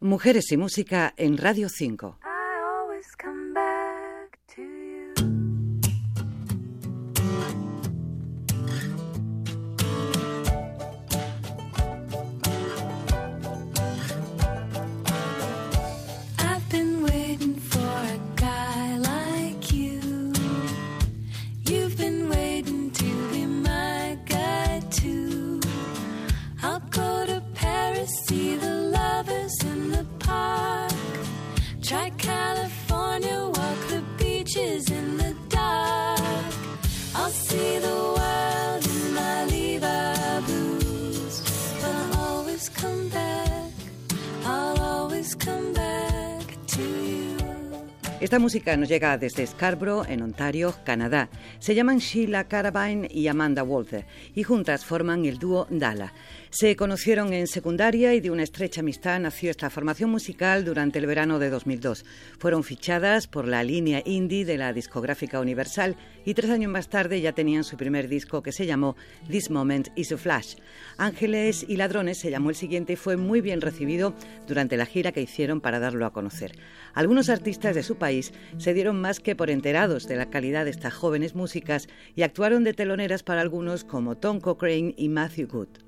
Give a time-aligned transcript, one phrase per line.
[0.00, 2.27] Mujeres y Música en Radio 5.
[48.20, 51.30] Esta música nos llega desde Scarborough, en Ontario, Canadá.
[51.60, 56.12] Se llaman Sheila Carabine y Amanda Walter y juntas forman el dúo Dala.
[56.50, 61.04] Se conocieron en secundaria y de una estrecha amistad nació esta formación musical durante el
[61.04, 62.06] verano de 2002.
[62.38, 67.20] Fueron fichadas por la línea indie de la discográfica Universal y tres años más tarde
[67.20, 68.96] ya tenían su primer disco que se llamó
[69.28, 70.54] This Moment is a Flash.
[70.96, 74.14] Ángeles y Ladrones se llamó el siguiente y fue muy bien recibido
[74.46, 76.52] durante la gira que hicieron para darlo a conocer.
[76.94, 80.70] Algunos artistas de su país se dieron más que por enterados de la calidad de
[80.70, 85.87] estas jóvenes músicas y actuaron de teloneras para algunos como Tom Cochrane y Matthew Good.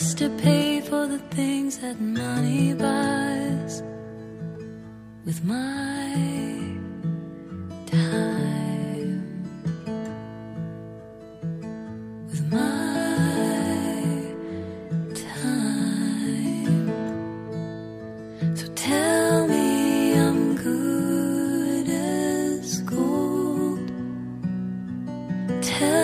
[0.00, 3.82] just to pay for the things that money buys
[5.26, 6.14] with my
[7.84, 9.20] time.
[12.30, 13.14] With my
[15.34, 16.86] time.
[18.56, 23.92] So tell me I'm good as gold.
[25.60, 25.99] Tell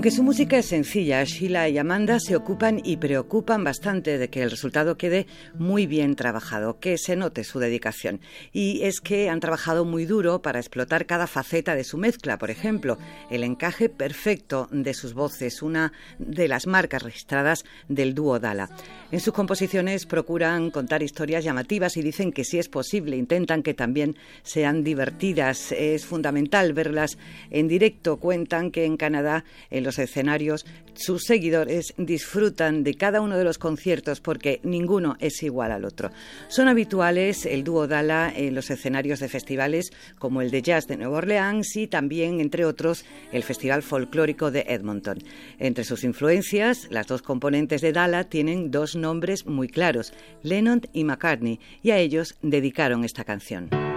[0.00, 4.42] Aunque su música es sencilla, Sheila y Amanda se ocupan y preocupan bastante de que
[4.42, 5.26] el resultado quede
[5.58, 8.22] muy bien trabajado, que se note su dedicación.
[8.50, 12.50] Y es que han trabajado muy duro para explotar cada faceta de su mezcla, por
[12.50, 12.96] ejemplo,
[13.30, 18.70] el encaje perfecto de sus voces, una de las marcas registradas del dúo Dala.
[19.12, 23.74] En sus composiciones procuran contar historias llamativas y dicen que si es posible intentan que
[23.74, 25.72] también sean divertidas.
[25.72, 27.18] Es fundamental verlas
[27.50, 28.16] en directo.
[28.16, 33.58] Cuentan que en Canadá, en los escenarios, sus seguidores disfrutan de cada uno de los
[33.58, 36.10] conciertos porque ninguno es igual al otro.
[36.48, 40.96] Son habituales el dúo Dala en los escenarios de festivales como el de Jazz de
[40.96, 45.18] Nueva Orleans y también, entre otros, el Festival Folclórico de Edmonton.
[45.58, 50.12] Entre sus influencias, las dos componentes de Dala tienen dos nombres muy claros,
[50.42, 53.89] Lennon y McCartney, y a ellos dedicaron esta canción.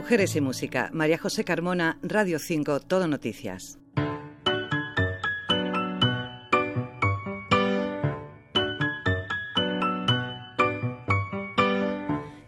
[0.00, 0.88] Mujeres y Música.
[0.94, 3.78] María José Carmona, Radio 5, Todo Noticias.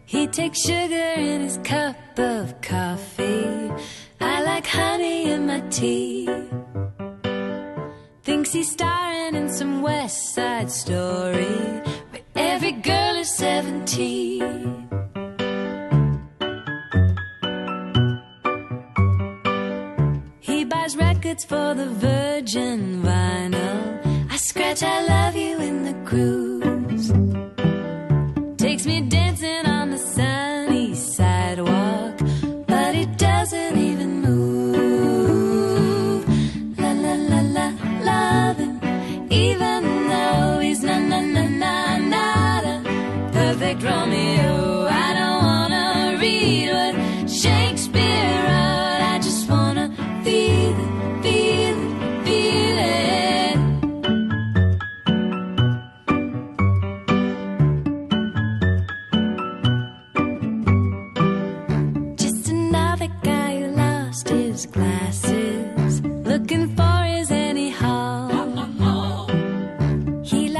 [0.07, 3.71] He takes sugar in his cup of coffee.
[4.19, 6.27] I like honey in my tea.
[8.23, 11.53] Thinks he's starring in some West Side story
[12.09, 14.62] where every girl is 17.
[20.43, 24.29] He buys records for the virgin vinyl.
[24.29, 27.07] I scratch I love you in the cruise.
[28.57, 29.65] Takes me dancing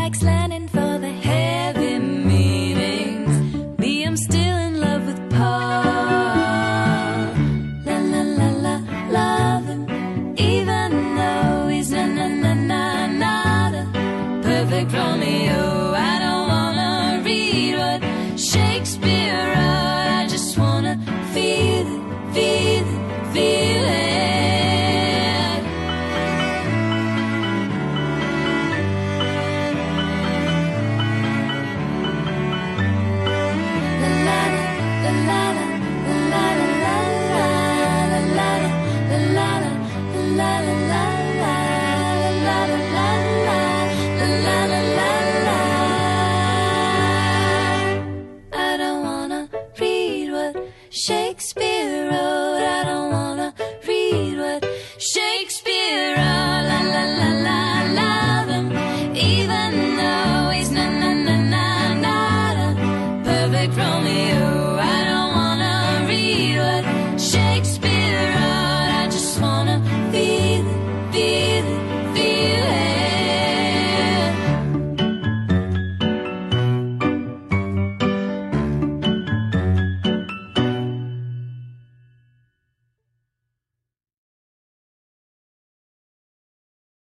[0.03, 0.42] backslash.